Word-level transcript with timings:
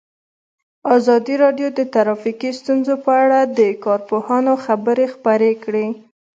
ازادي 0.95 1.35
راډیو 1.43 1.67
د 1.73 1.79
ټرافیکي 1.93 2.51
ستونزې 2.59 2.95
په 3.05 3.11
اړه 3.23 3.39
د 3.57 3.61
کارپوهانو 3.85 4.53
خبرې 4.65 5.05
خپرې 5.15 5.51
کړي. 5.63 5.87